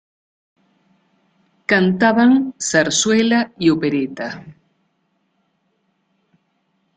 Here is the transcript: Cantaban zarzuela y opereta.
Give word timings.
Cantaban 1.67 2.55
zarzuela 2.57 3.53
y 3.59 3.69
opereta. 3.69 4.43